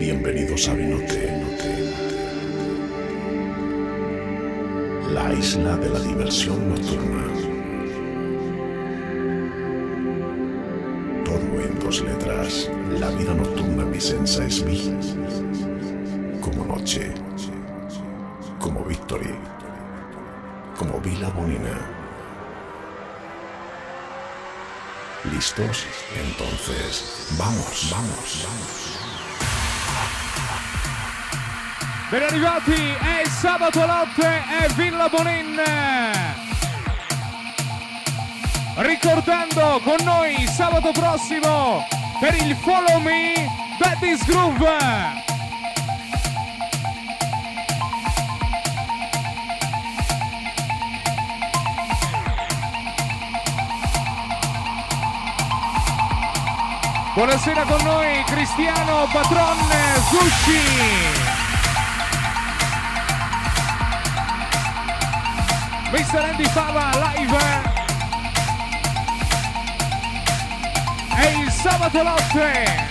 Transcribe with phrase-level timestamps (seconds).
[0.00, 1.30] Bienvenidos a Vinote.
[5.12, 7.26] La isla de la diversión nocturna.
[11.22, 12.70] Todo en dos letras.
[12.98, 14.90] La vida nocturna vicenza es vi.
[16.40, 17.12] Como noche.
[18.58, 19.34] Como victory.
[20.78, 21.76] Como Vila Bonina.
[25.30, 25.84] ¿Listos?
[26.16, 29.19] Entonces, vamos, vamos, vamos.
[32.10, 35.62] Ben arrivati, è sabato notte, è Villa Bonin.
[38.78, 41.86] Ricordando con noi sabato prossimo
[42.18, 44.76] per il Follow Me Betty's Groove.
[57.14, 59.58] Buonasera con noi Cristiano Patron
[60.08, 61.29] Sushi.
[66.00, 66.24] Mr.
[66.24, 67.36] Andy Fava live
[71.14, 72.89] è il sabato notte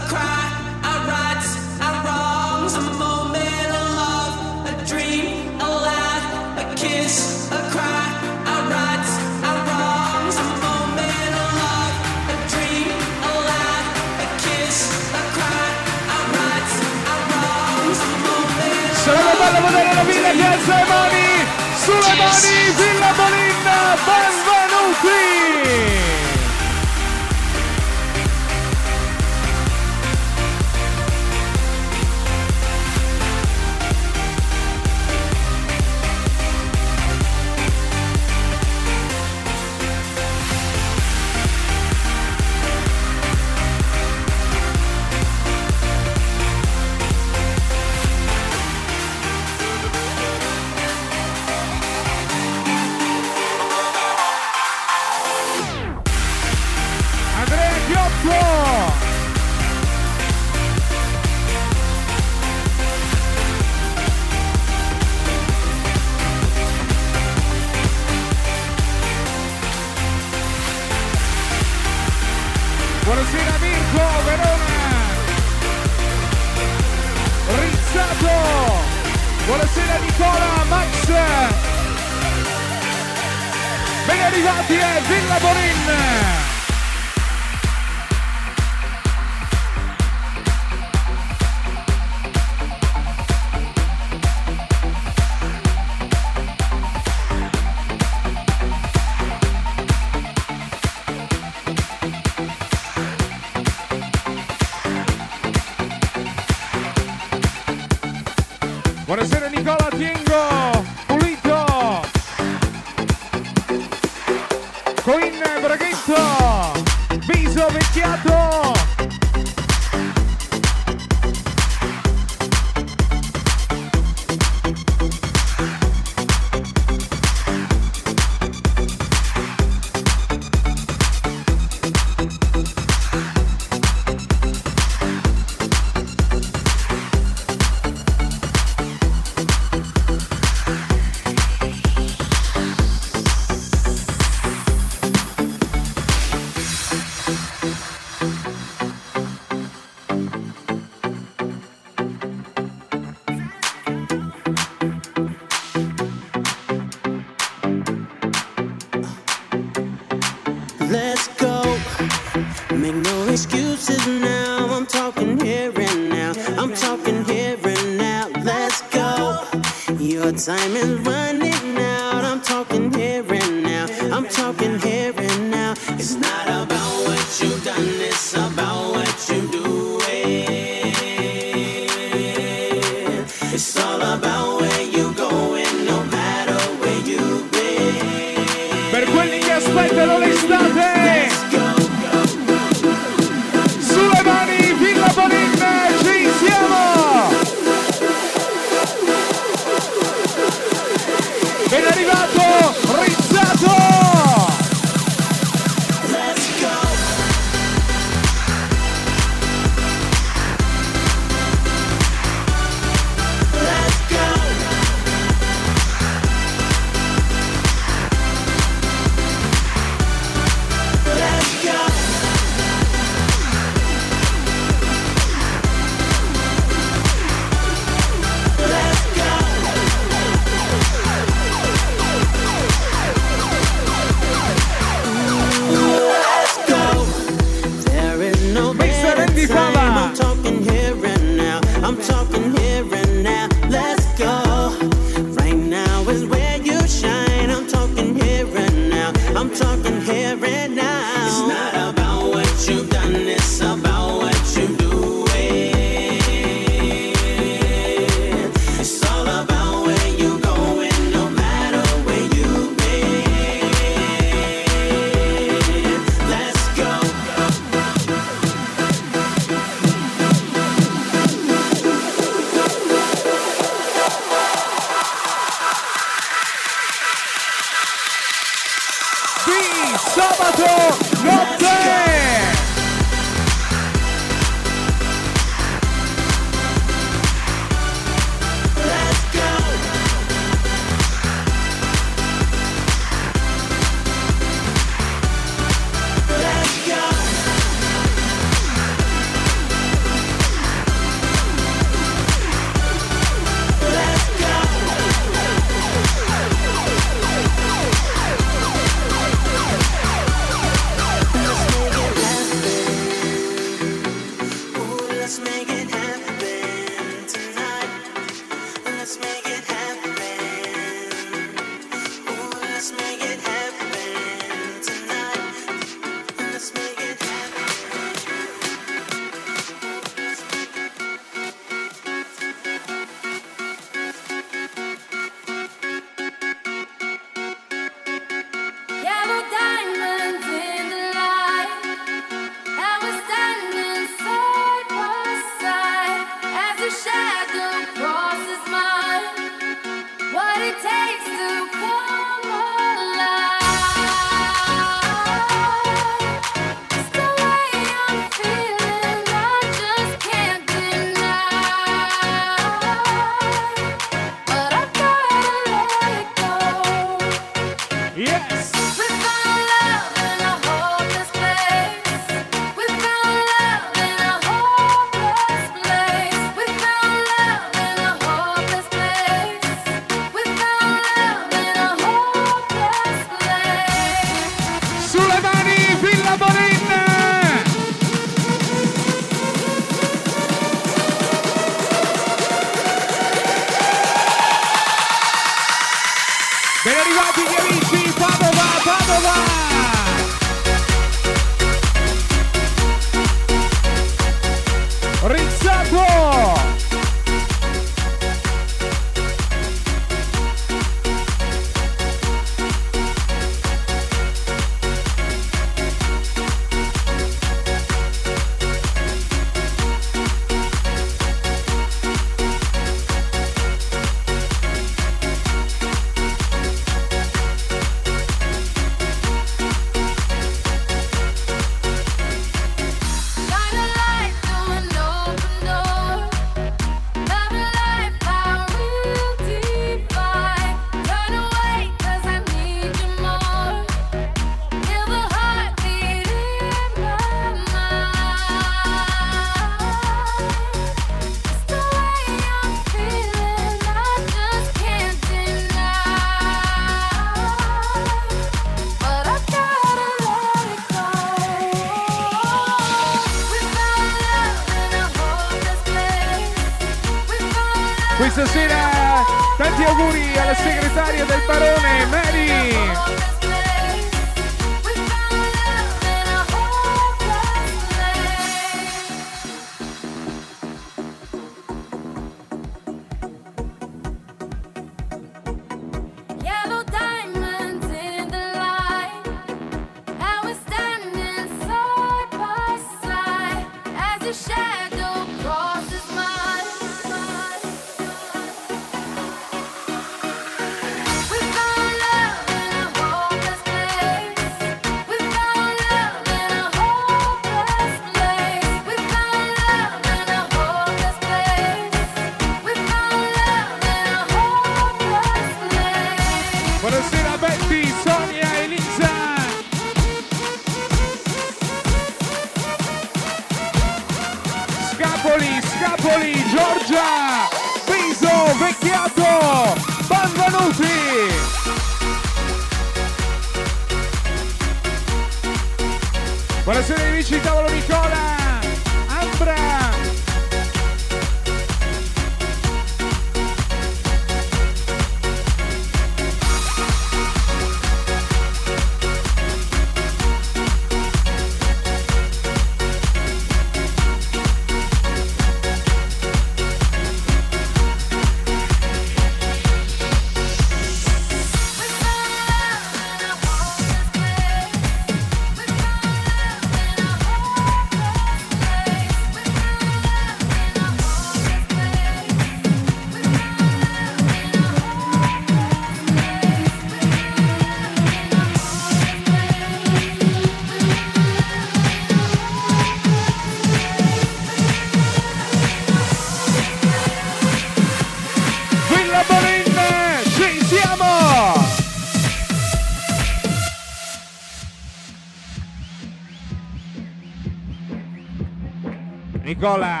[599.61, 600.00] Nicola.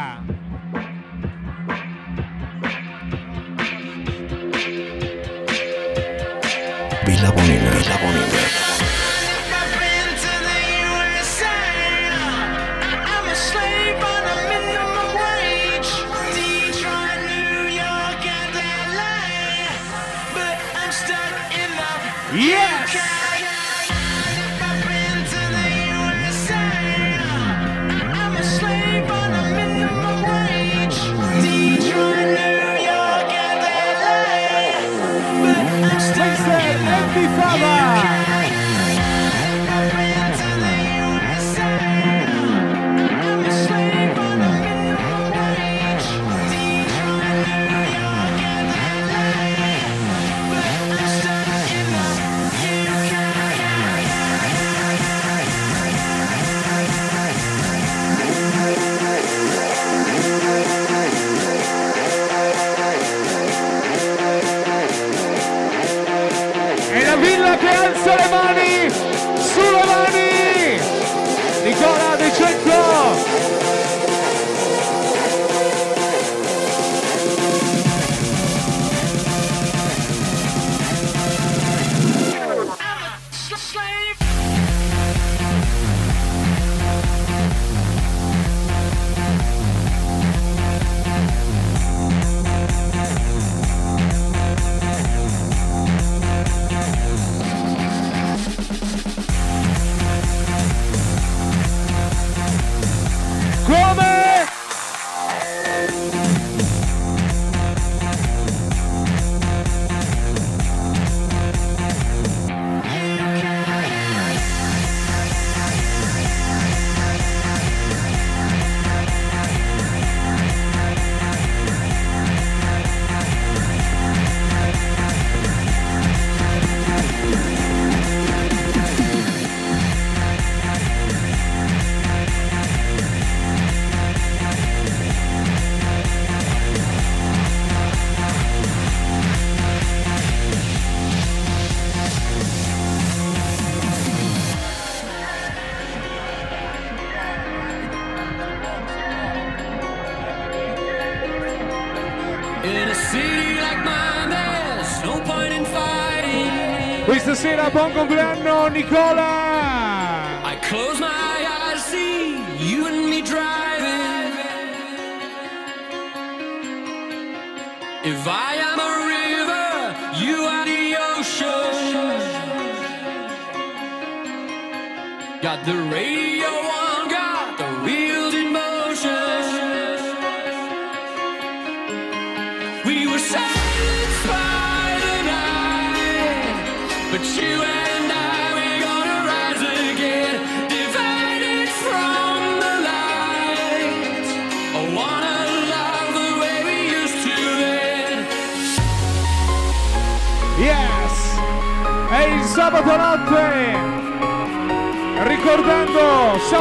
[158.69, 159.40] Nicola!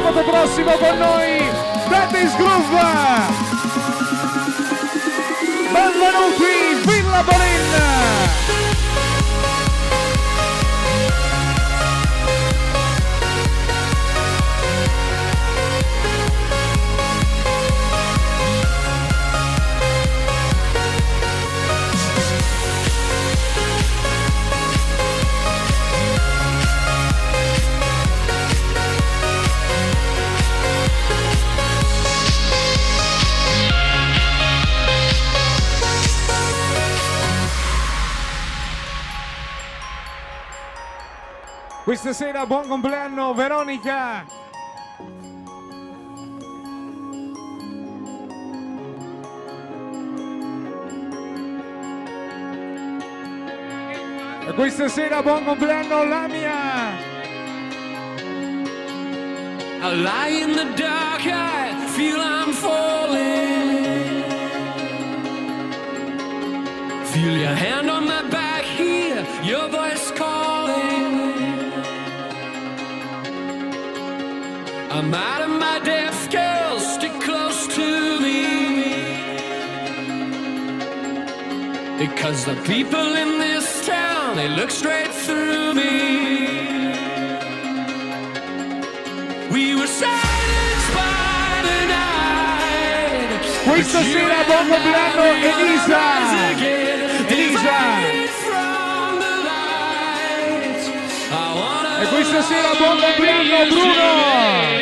[0.03, 1.51] Sabato prossimo con noi
[1.89, 3.29] Daddy's Groove!
[5.73, 8.70] Benvenuti Villa Bolin!
[42.03, 44.25] Questa sera buon compleanno Veronica!
[54.47, 56.97] E questa sera buon compleanno Lamia!
[59.83, 64.25] I lie in the dark, I feel I'm falling.
[67.13, 68.40] Feel your hand on my back,
[75.13, 78.47] Out of my depth, girl, stick close to me.
[81.99, 86.61] Because the people in this town, they look straight through me.
[89.51, 93.43] We were silenced by the night.
[93.65, 95.67] Questa But you sera compleanno I, we're gonna
[97.31, 98.10] Elisa.
[102.31, 104.79] Questa sera buon compleanno Bruno!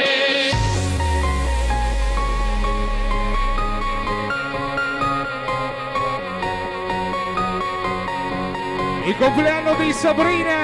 [9.05, 10.57] Il compleanno di Sabrina!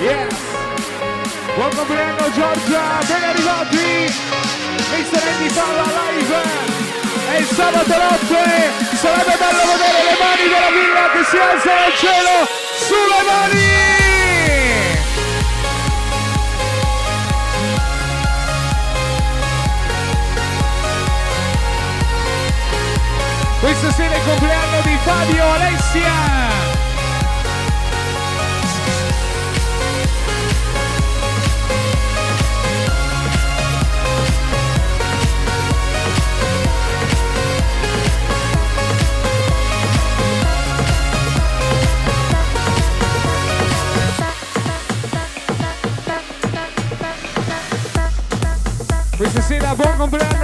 [0.00, 0.34] Yes!
[1.54, 4.12] Buon compleanno Giorgia, ben arrivati!
[4.90, 5.22] Mr.
[5.22, 7.13] Andy Palla live!
[7.34, 8.70] È il sabato notte!
[8.94, 12.46] Sarebbe bello vedere le mani della villa che si alzano al cielo!
[12.78, 13.72] Sulle mani!
[23.58, 26.73] Questa sera è il compleanno di Fabio Alessia!
[49.24, 50.43] Questa sera buon compleanno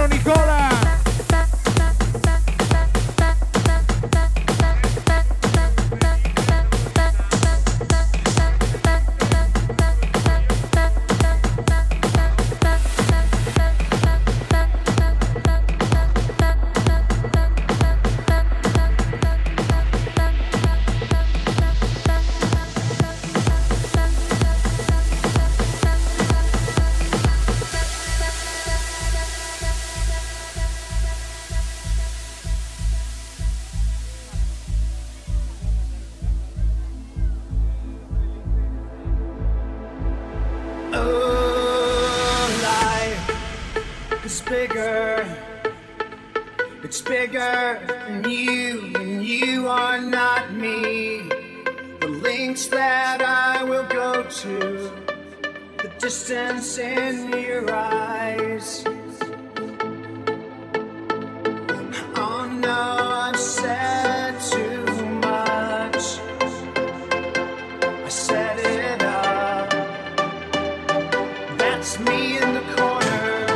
[71.81, 73.47] That's me in the corner.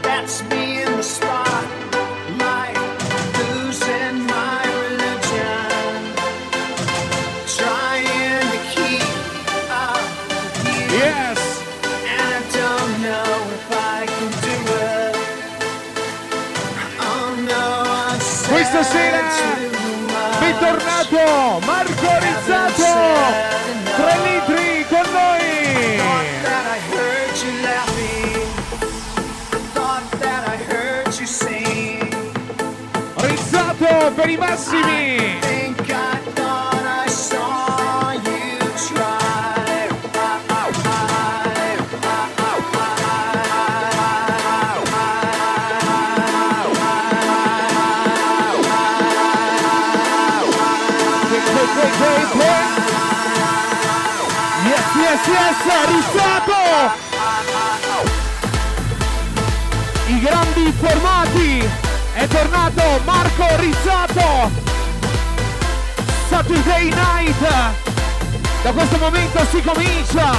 [0.00, 2.74] That's me in the spotlight.
[3.36, 5.92] Losing my religion.
[7.58, 9.04] Trying to keep
[9.68, 10.00] up.
[10.88, 11.38] Yes.
[12.16, 14.56] And I don't know if I can do
[14.88, 15.14] it.
[16.98, 19.67] Oh no, I.
[34.58, 35.38] Massimi!
[55.08, 56.52] SS Rizzato
[60.08, 61.70] I grandi formati.
[62.12, 64.07] È tornato Marco Rizzato
[66.28, 67.40] Saturday Night.
[68.62, 70.32] Da questo momento si comincia.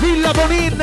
[0.00, 0.80] Villa Bonin.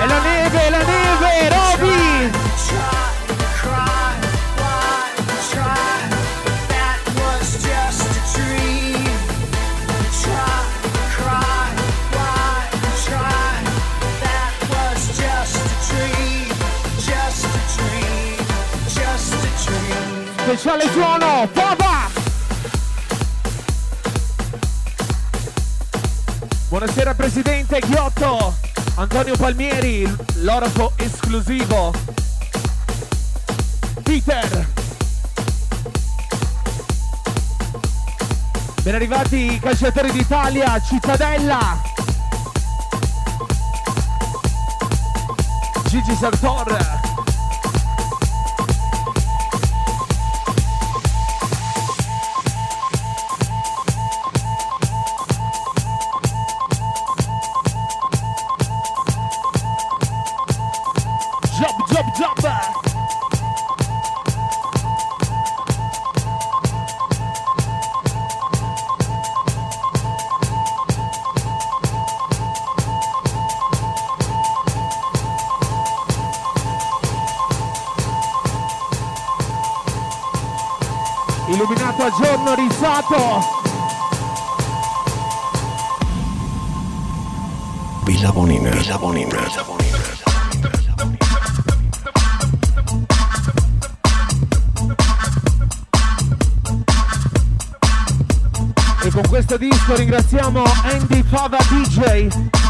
[0.00, 1.01] E la neve, la neve.
[20.64, 22.08] Lasciale suono, papà!
[26.68, 28.54] Buonasera Presidente Ghiotto,
[28.94, 31.92] Antonio Palmieri, l'orofo esclusivo.
[34.04, 34.68] Peter.
[38.82, 41.82] Ben arrivati i calciatori d'Italia, Cittadella.
[45.88, 47.01] Gigi Sartor.
[81.48, 83.60] illuminato a giorno risato.
[88.04, 88.70] Villa Bonina.
[88.70, 89.38] Villa Bonina.
[89.40, 89.98] Villa Bonina.
[99.04, 102.61] E con questo disco ringraziamo Andy Fava DJ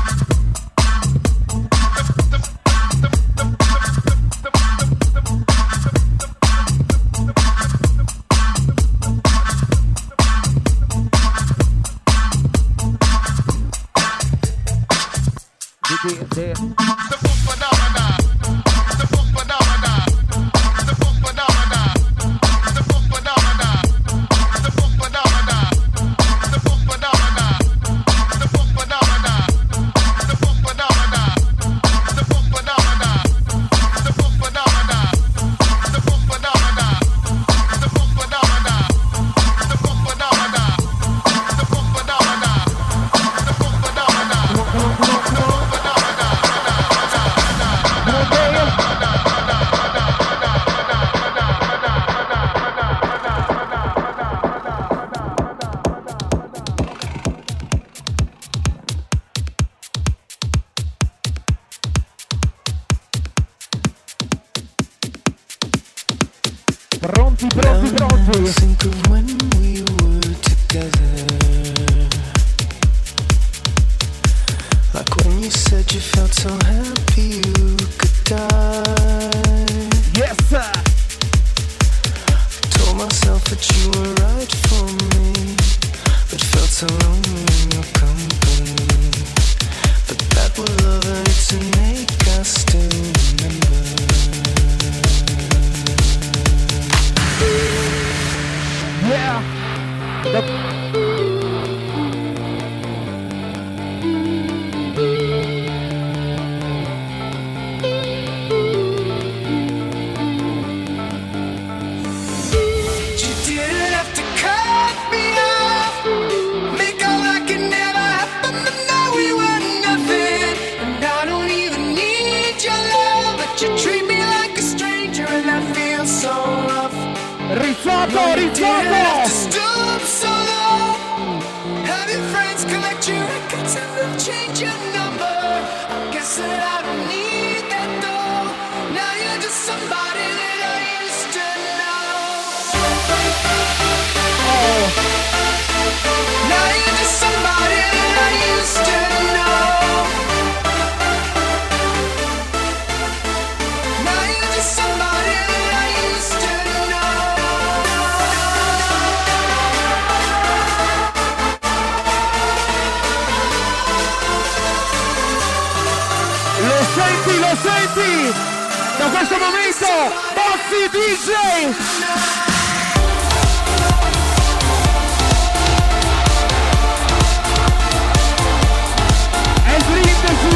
[169.02, 169.86] Da questo momento,
[170.32, 171.32] Bozzi DJ!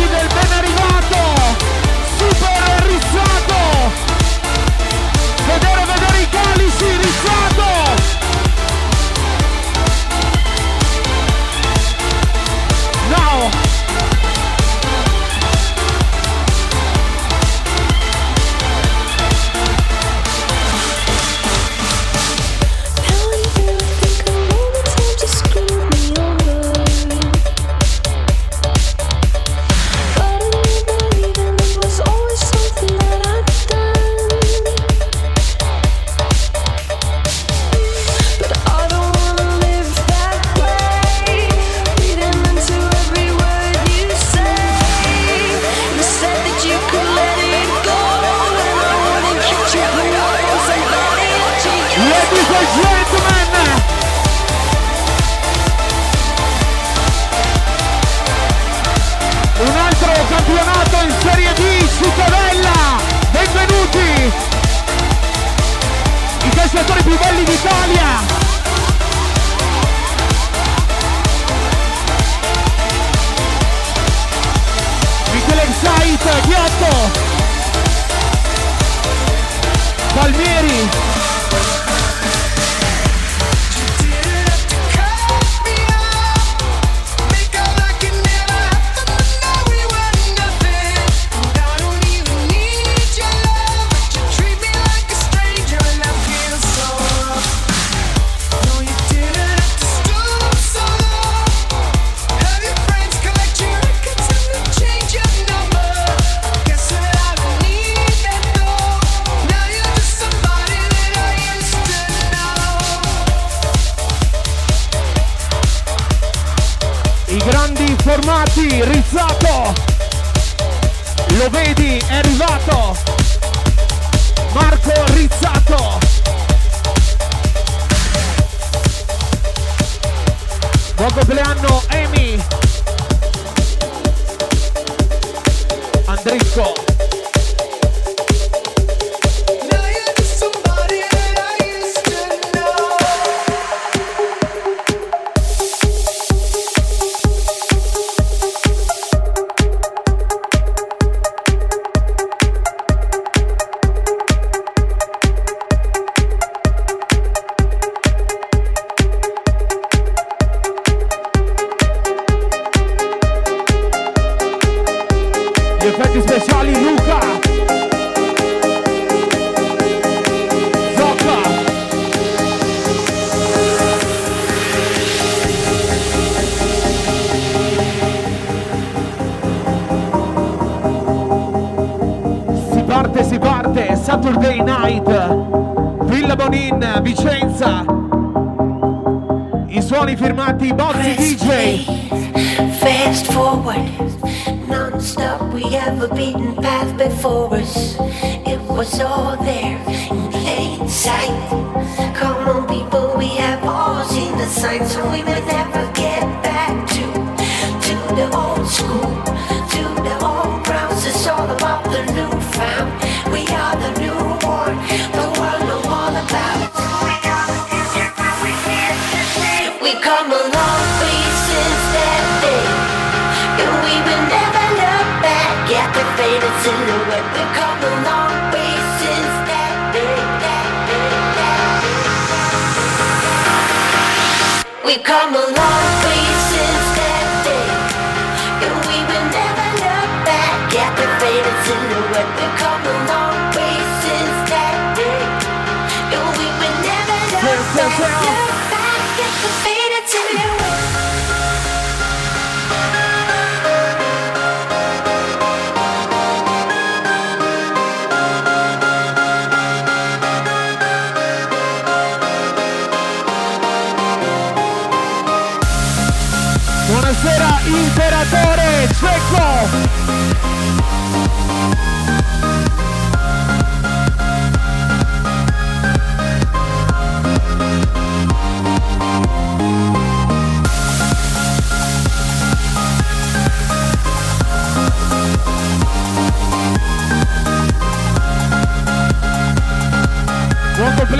[0.08, 1.18] del ben arrivato,
[2.18, 3.55] super rizzato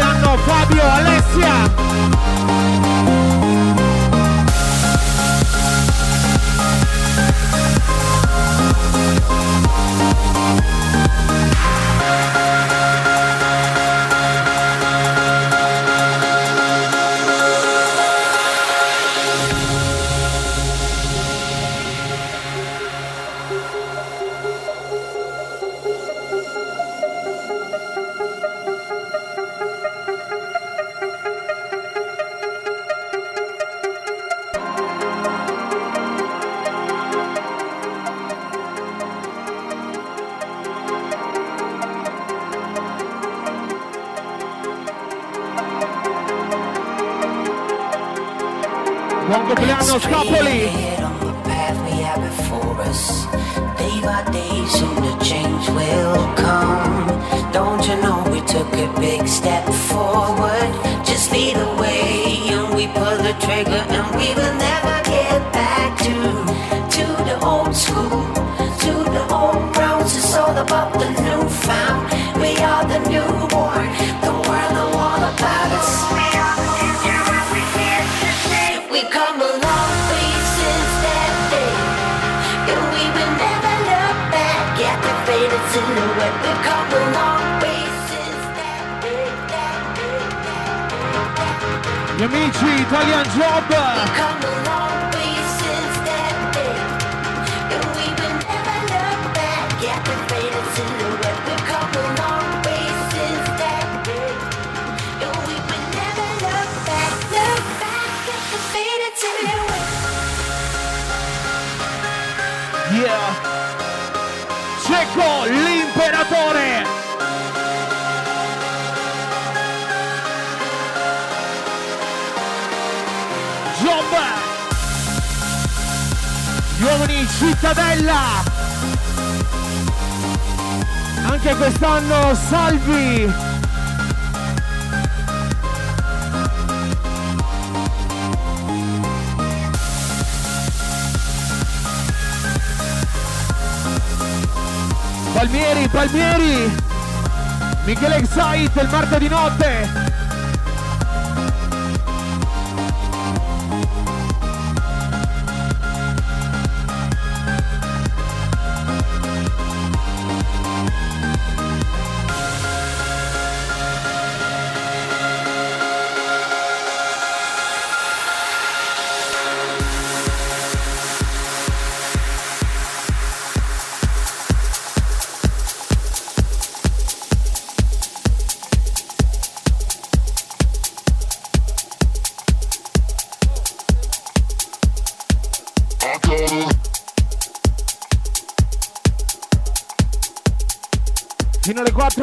[0.06, 2.85] stanno Fabio, Alessia.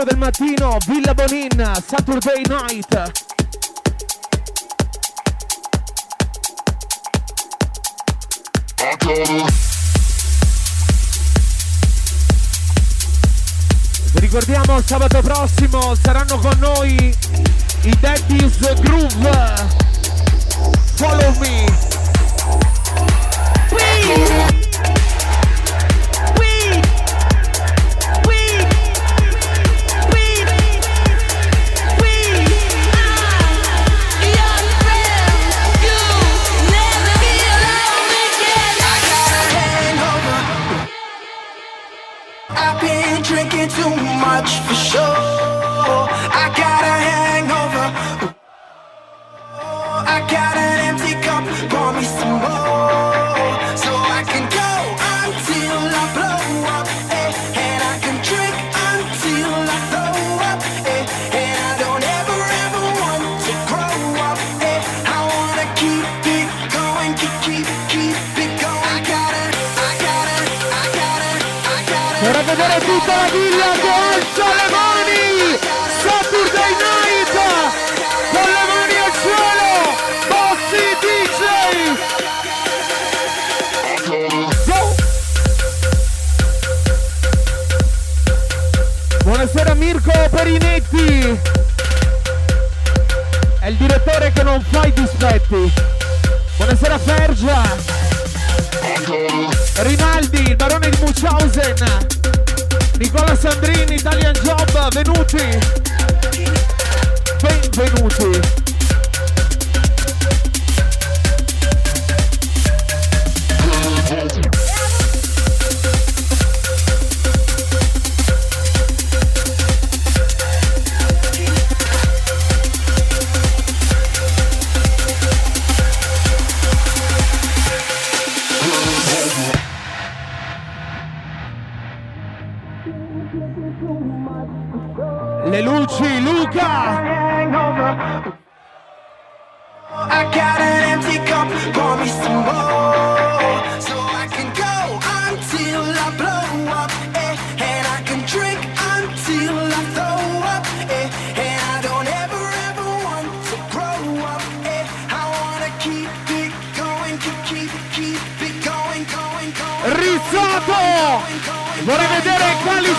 [0.03, 3.11] Angelo del Mattino, Villa Bonin, Saturday Night.
[14.15, 17.15] Ricordiamo sabato prossimo saranno con noi
[17.83, 19.53] i Daddy's Groove.
[20.95, 21.92] Follow me.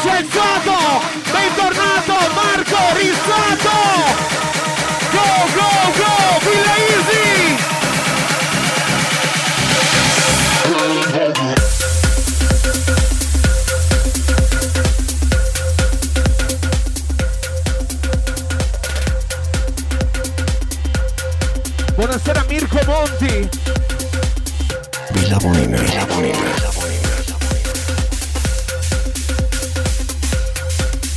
[0.05, 1.01] Cenzato,
[1.33, 3.79] bentornato Marco Rizzato!
[5.13, 6.13] Go, go, go,
[6.45, 7.57] Villa Easy!
[21.95, 23.49] Buonasera Mirko Monti!
[25.13, 26.74] Villa Bonina, Villa Bonina.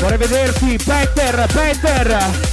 [0.08, 2.47] Vorrei vederti, Petter, Petter!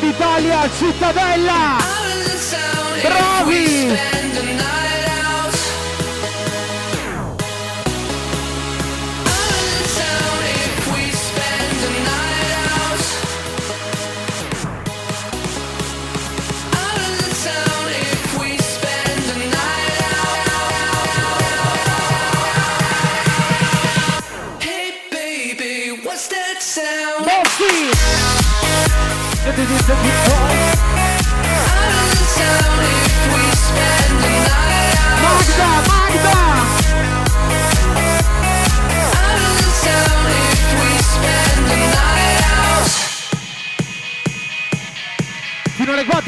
[0.00, 1.76] d'Italia, Cittadella!
[3.02, 4.59] Bravi!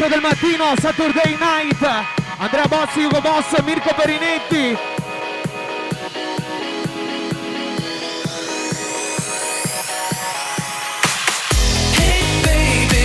[0.09, 1.81] del mattino, Saturday Night,
[2.39, 4.77] Andrea Bossi, Ugo Boss, Mirko Perinetti,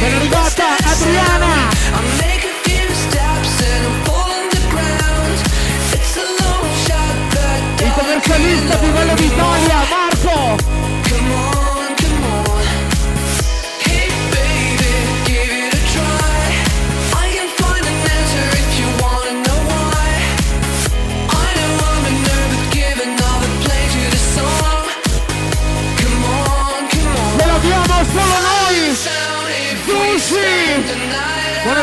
[0.07, 1.69] è arrivata Adriana.
[7.79, 9.86] Il commercialista più bello d'Italia.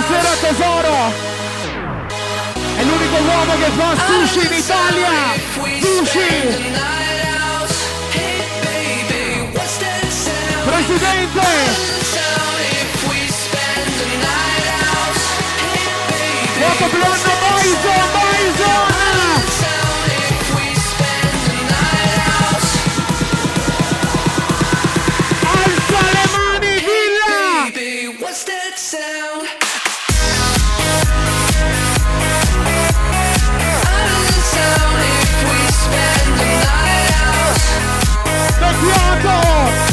[0.06, 1.12] Buonasera tesoro!
[2.76, 5.32] È l'unico uomo che fa sushi in Italia!
[5.80, 6.32] Sushi!
[10.64, 12.02] Presidente!
[16.58, 18.13] Quanto più hanno
[38.64, 39.44] Becchiato!
[39.68, 39.83] Il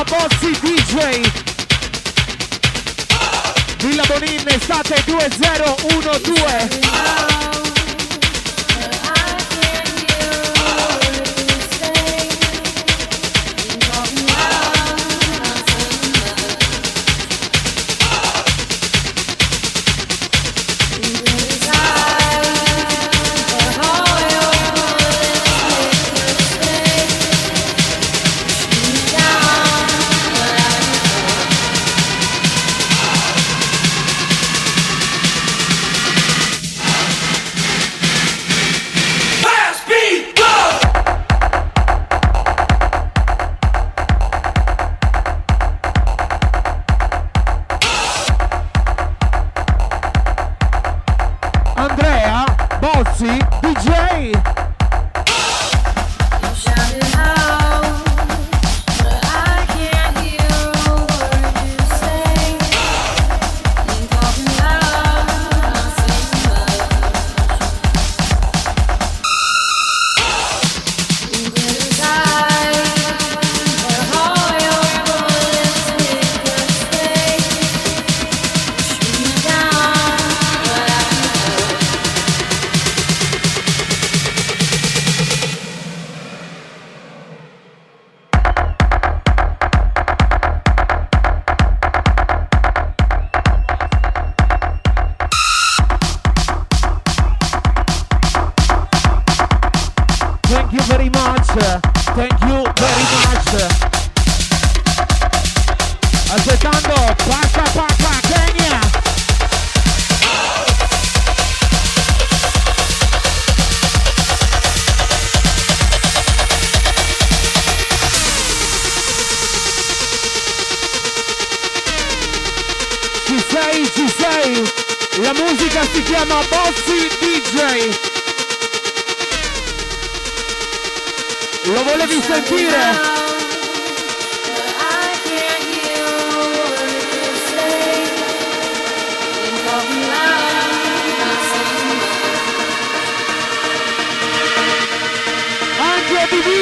[0.00, 0.94] chiama Bozzi DJ.
[3.78, 7.49] Villa Bonin, estate 2012.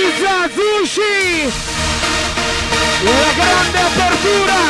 [0.09, 1.53] Divisa Zushi!
[3.03, 4.61] La grande apertura!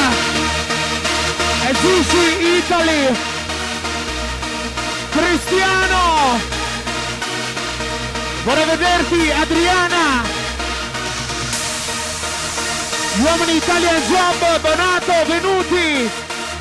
[1.65, 3.17] È Zushi Italy!
[5.11, 6.41] Cristiano!
[8.43, 10.23] Vorrei vederti Adriana!
[13.15, 16.11] Gli uomini Italian Job, Donato, venuti!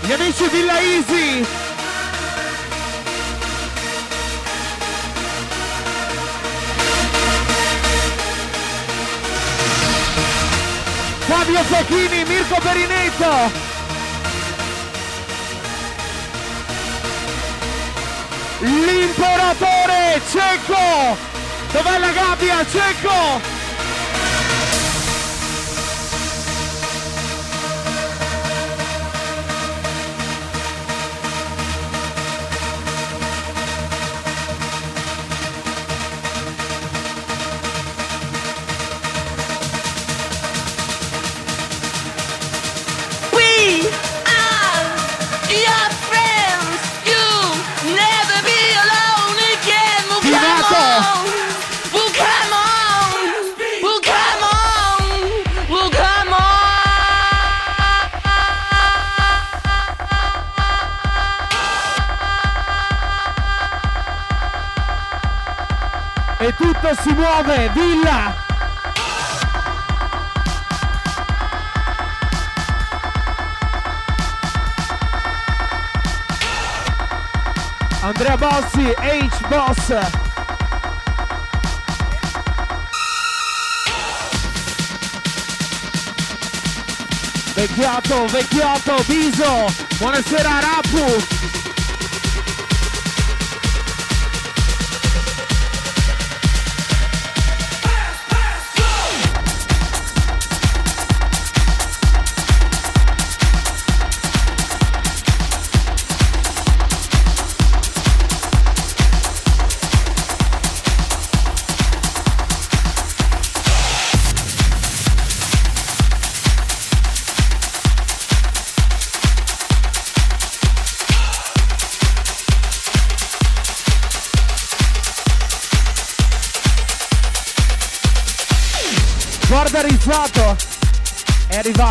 [0.02, 1.67] Gli amici Villa Easy!
[11.48, 13.52] Fabio Facchini, Mirko Perinetto!
[18.60, 21.18] L'imperatore Cecco!
[21.72, 23.57] Dov'è la gabbia, Cecco?
[67.28, 68.34] 9, Villa.
[78.02, 79.94] Andrea Bossi, H Boss.
[87.54, 89.66] Vecchiato, vecchiato, Biso,
[89.98, 91.27] buonasera Rapu,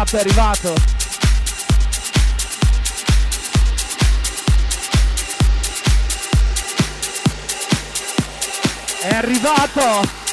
[0.06, 0.74] rap è arrivato.
[9.02, 10.24] È arrivato!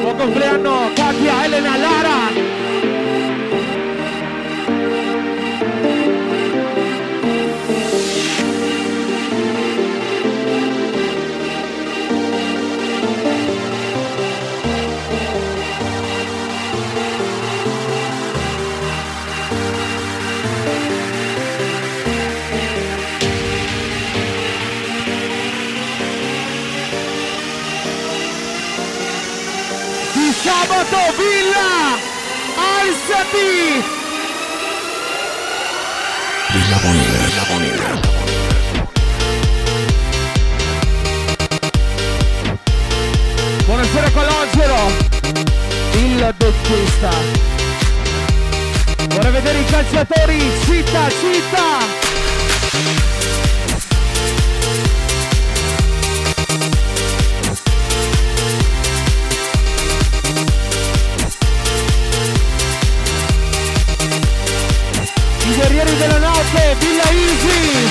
[0.00, 2.01] Buon compleanno, Katia Elena Lai!
[33.32, 33.82] Pippi!
[36.52, 37.24] Villa Bonera.
[37.24, 38.00] Villa Bonera.
[43.64, 44.92] Buonasera Calogero,
[45.94, 47.10] il dentista.
[49.08, 52.01] Vorrei vedere i calciatori, Cita, cita!
[66.72, 67.88] Daniele Villaisi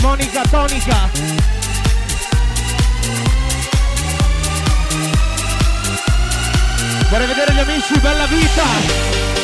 [0.00, 1.10] Monica Tonica
[7.08, 9.41] Vorrei vedere gli amici, bella vita!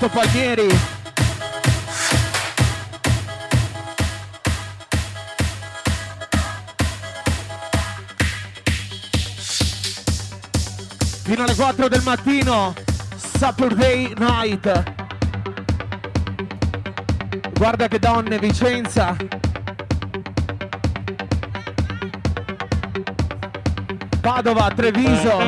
[0.00, 0.68] Roberto Palmieri.
[11.22, 12.74] fino alle 4 del mattino,
[13.14, 14.82] Saturday night.
[17.52, 19.14] Guarda che donne, Vicenza.
[24.20, 25.38] Padova, Treviso.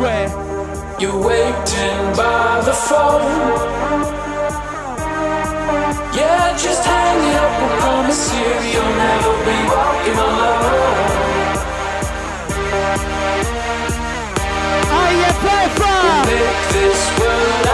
[0.00, 3.22] You're waiting by the phone.
[6.14, 7.62] Yeah, just hang it up.
[7.62, 11.58] I promise you, you'll never be walking alone.
[15.02, 15.94] Aia Peppa!
[16.26, 17.66] Make this world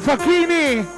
[0.00, 0.97] Facchini!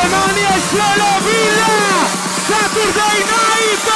[0.00, 2.06] Le mani al cielo, Villa!
[2.46, 3.86] Saturday Night!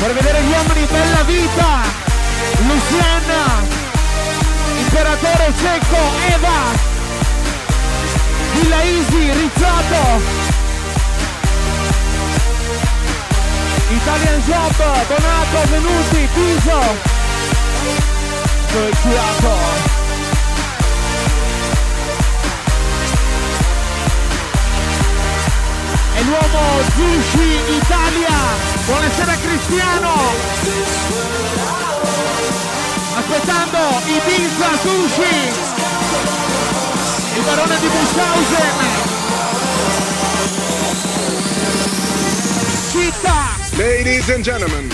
[0.00, 1.82] Per vedere gli uomini bella vita!
[2.66, 3.66] Luciana!
[4.78, 5.98] Imperatore Secco,
[6.28, 6.97] Eva!
[8.60, 10.20] Villa Easy, Rizzato.
[13.90, 17.16] Italian Job, Donato, Venuti, Piso.
[18.72, 19.56] Colciato
[26.16, 28.36] E l'uomo Zushi Italia
[28.84, 30.12] Buonasera Cristiano.
[33.16, 35.76] Aspettando Ibiza Sushi
[36.47, 36.47] il
[37.48, 38.76] barone di Bushausen
[42.92, 44.90] Città Ladies and gentlemen,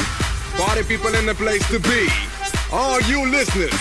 [0.57, 2.07] party people in the place to be.
[2.71, 3.75] All you listeners,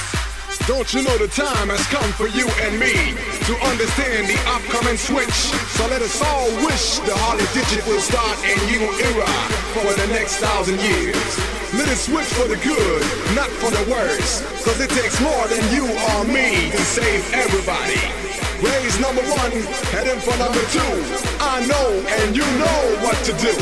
[0.65, 3.13] don't you know the time has come for you and me
[3.45, 5.37] to understand the upcoming switch?
[5.77, 9.29] So let us all wish the Harley Digit will start a new era
[9.75, 11.29] for the next thousand years.
[11.77, 13.03] Let it switch for the good,
[13.35, 14.41] not for the worse.
[14.63, 15.85] Cause it takes more than you
[16.15, 18.22] or me to save everybody.
[18.63, 19.51] Raise number one,
[19.91, 20.93] head in for number two.
[21.39, 21.87] I know
[22.17, 23.53] and you know what to do.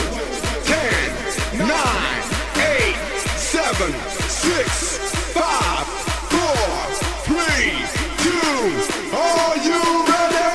[0.69, 1.09] Ten,
[1.57, 2.23] nine,
[2.69, 2.97] eight,
[3.35, 3.91] seven,
[4.29, 4.67] six,
[5.33, 5.85] five,
[6.29, 6.69] four,
[7.25, 7.81] three,
[8.21, 8.61] two.
[9.17, 10.51] Are you ready?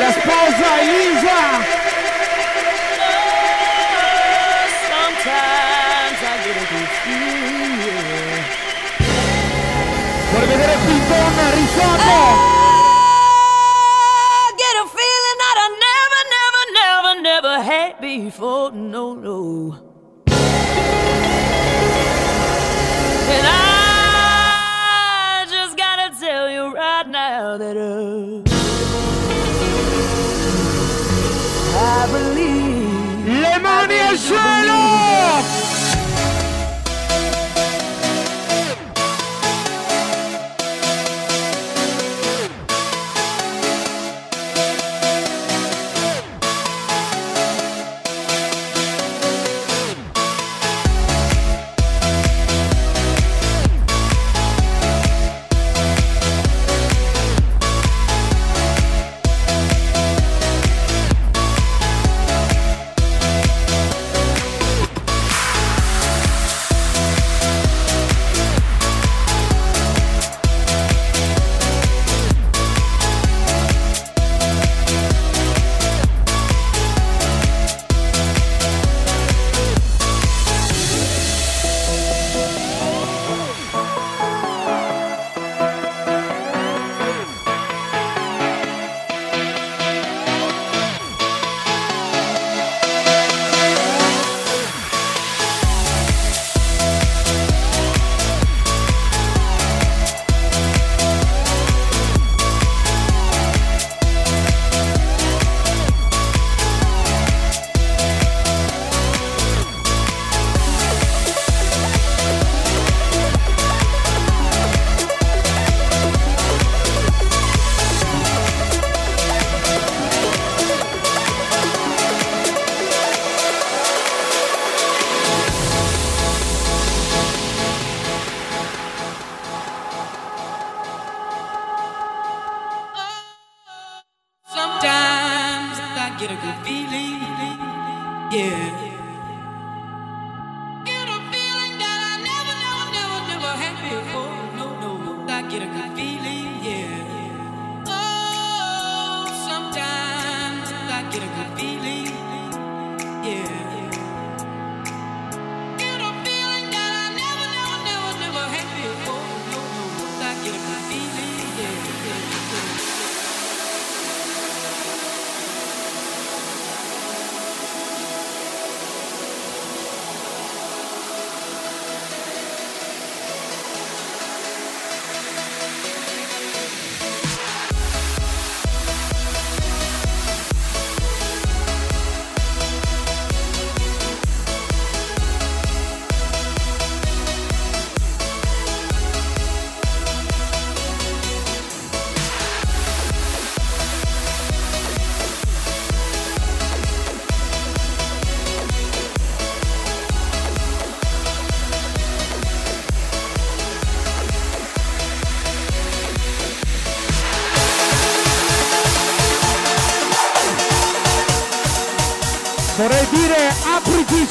[0.00, 1.75] la sposa Elisa
[11.76, 12.46] Piton risotto
[14.28, 18.72] I get a feeling that I never, never, never, never had before.
[18.72, 19.85] No, no.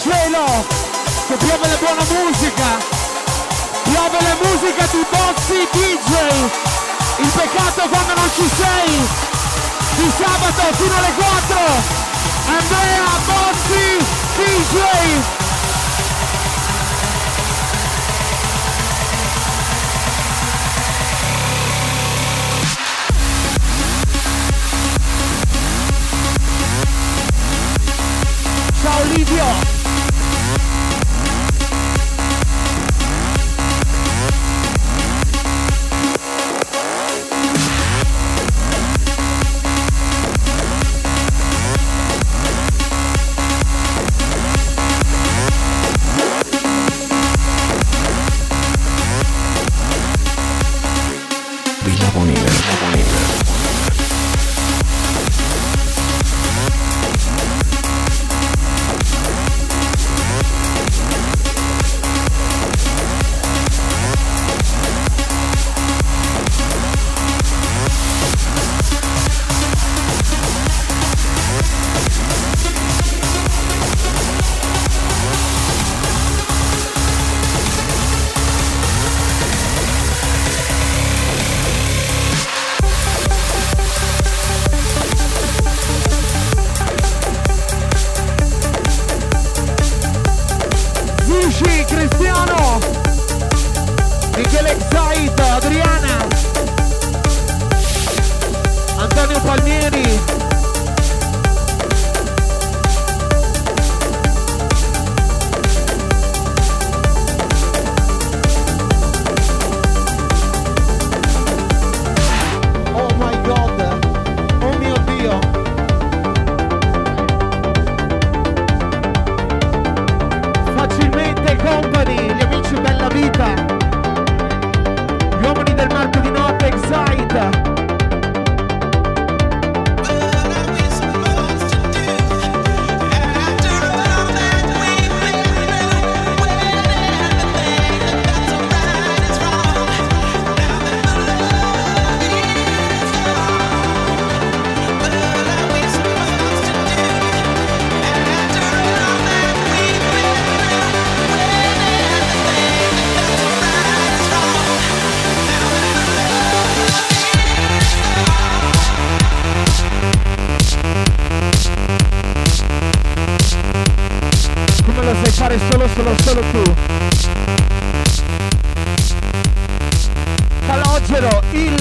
[0.05, 0.45] cielo
[1.27, 2.77] che piove la buona musica.
[3.83, 6.13] Piove la musica di Bozzi DJ
[7.17, 9.07] il peccato quando non ci sei.
[9.95, 11.57] Di sabato fino alle 4
[12.47, 14.05] Andrea Bozzi
[14.37, 15.43] DJ
[28.81, 29.84] Ciao Livio!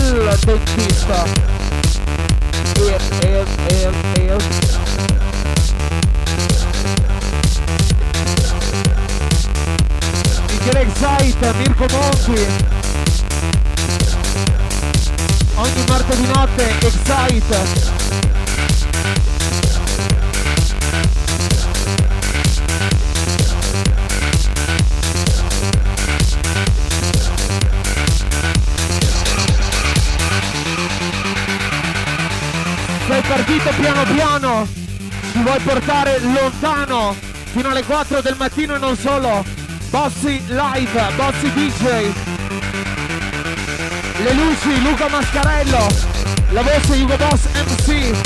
[0.04, 1.24] Calogero, il dentista.
[2.76, 4.36] Il, il, il, il.
[10.50, 12.46] Michele Excite, Mirko Monti.
[15.54, 18.23] Ogni martedì notte Excite.
[33.64, 34.68] Partito piano piano,
[35.32, 37.16] ti vuoi portare lontano
[37.50, 39.42] fino alle 4 del mattino e non solo.
[39.88, 42.12] Bossy Live, Bossy DJ.
[44.22, 45.86] Le luci, Luca Mascarello.
[46.50, 48.23] La voce Hugo Boss MC.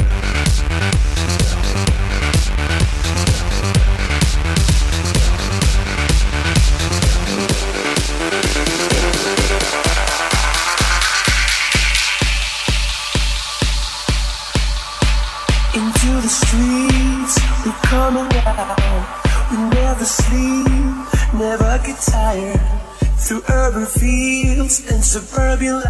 [25.08, 25.88] Suburban life.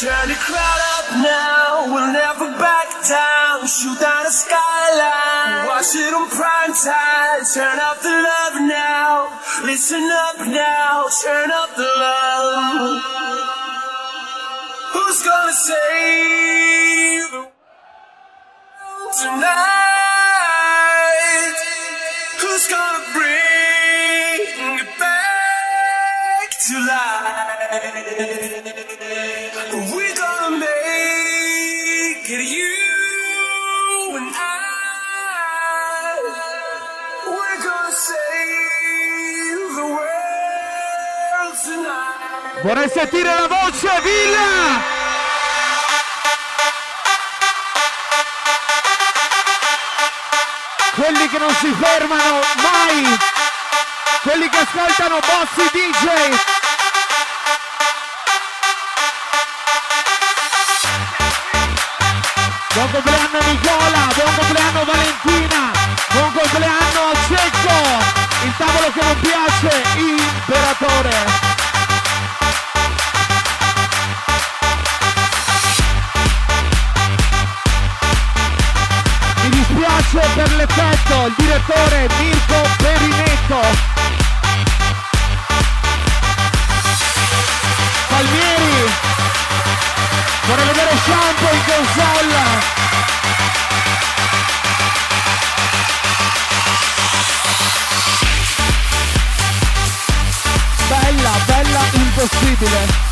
[0.00, 3.68] Turn the crowd up now, we'll never back down.
[3.68, 7.44] Shoot down the skyline, watch it on prime time.
[7.54, 9.30] Turn up the love now,
[9.62, 13.02] listen up now, turn up the love.
[14.94, 17.52] Who's gonna save the world
[19.22, 19.52] tonight?
[22.40, 23.41] Who's gonna bring
[29.94, 32.68] We're gonna make you.
[42.62, 44.80] Vorrei sentire la voce, Villa!
[50.94, 53.41] Quelli che non si fermano mai!
[54.22, 56.06] Quelli che ascoltano Bossy DJ!
[62.72, 65.72] Buon compleanno Nicola, buon compleanno Valentina,
[66.12, 71.50] buon compleanno Cecco, il tavolo che non piace, imperatore.
[79.42, 83.91] Mi dispiace per l'effetto, il direttore Mirko Perinetto.
[90.96, 92.80] Shampoo in console.
[100.88, 103.10] Bella, bella, impossibile.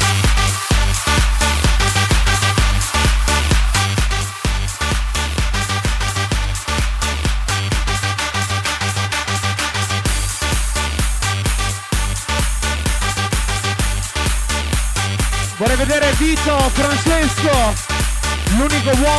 [15.60, 17.09] Vorrei vedere Vito Francesco,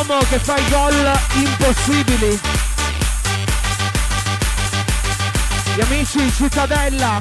[0.02, 2.40] uomo che fa i gol impossibili.
[5.76, 7.20] Gli amici Cittadella,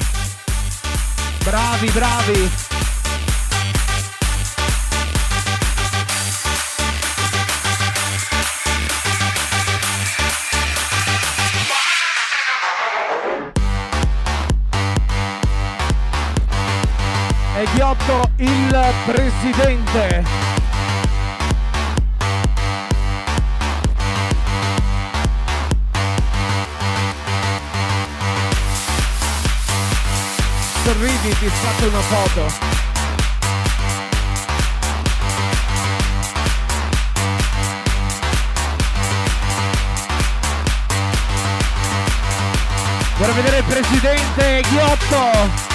[1.45, 2.51] bravi, bravi.
[17.57, 20.60] E Ghiotto il presidente.
[31.23, 32.51] Ti scatto una foto.
[43.19, 45.70] Vorrei vedere il presidente Ghiotto.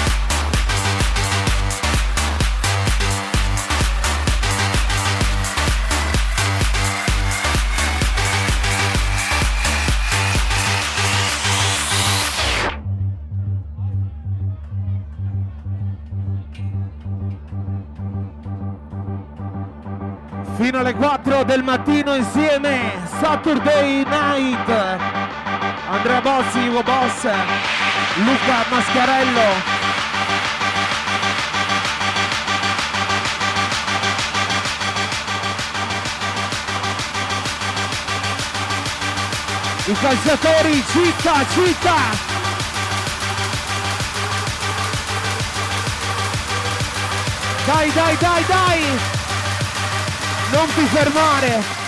[21.36, 24.68] 4 del mattino insieme Saturday Night
[25.90, 27.24] Andrea Bossi, Ugo Boss
[28.24, 29.74] Luca Mascarello
[39.88, 41.94] I calciatori, citta, citta!
[47.66, 49.15] Dai, dai, dai, dai!
[50.52, 51.85] Non ti fermare!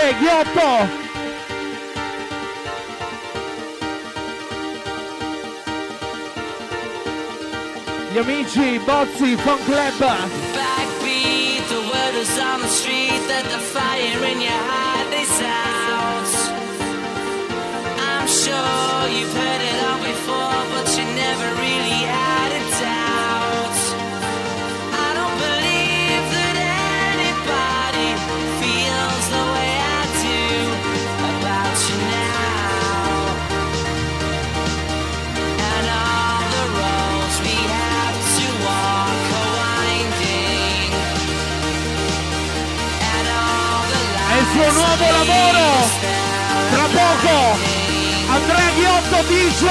[0.00, 0.88] Ghiotto!
[8.10, 10.00] Gli amici Bozzi Fun Club!
[10.00, 16.34] Backbeat, the word is on the street that the fire in your heart is out.
[18.00, 22.99] I'm sure you've heard it all before, but you never really had a doubt.
[44.60, 45.88] suo nuovo lavoro.
[46.70, 47.58] Tra poco
[48.28, 49.64] Andrea Ghiotto DJ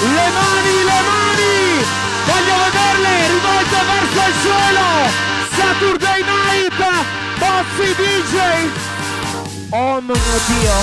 [0.00, 1.84] le mani, le mani,
[2.26, 4.84] voglio vederle rivolte verso il suolo.
[5.56, 6.80] Saturday Night,
[7.38, 8.34] Bozzi DJ,
[9.70, 10.14] oh mio
[10.46, 10.76] Dio,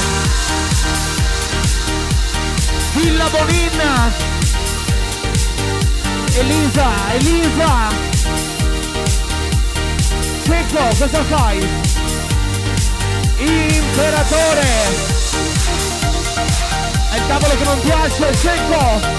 [2.94, 4.37] Villa Boninna,
[6.40, 7.90] Elisa, Elisa!
[10.44, 11.68] Secco, cosa fai?
[13.38, 14.68] Imperatore!
[17.10, 19.17] È il tavolo che non piace, Secco!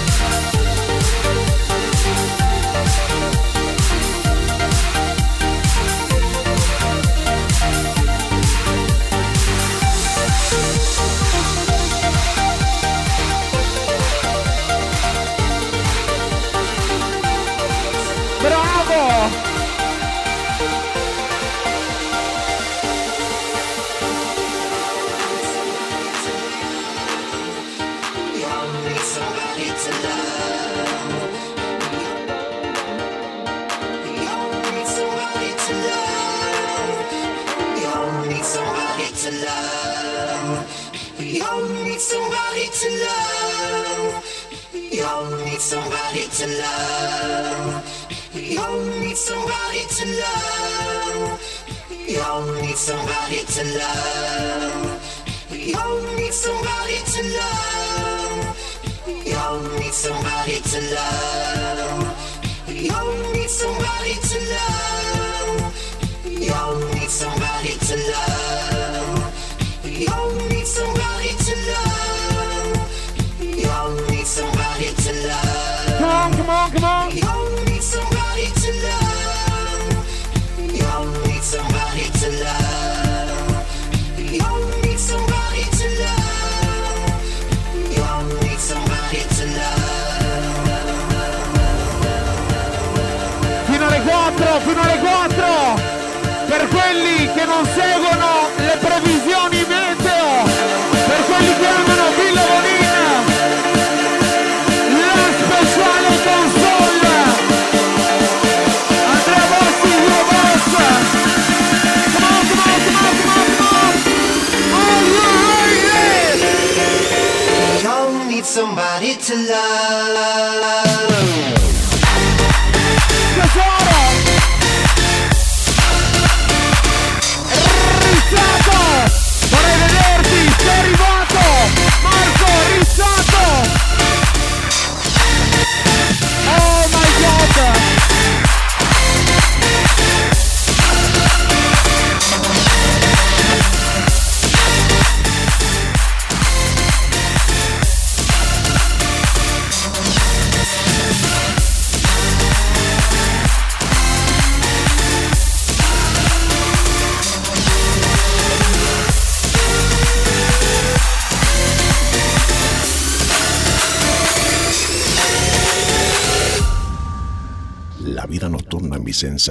[53.59, 55.51] To love.
[55.51, 59.05] We all need somebody to love.
[59.07, 61.38] We all need somebody to love.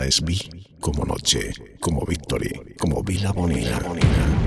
[0.05, 0.37] Es vi
[0.79, 4.46] como noche, como victory, como Vila Bonita.